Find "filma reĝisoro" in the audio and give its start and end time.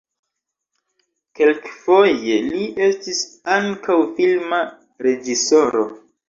4.17-5.87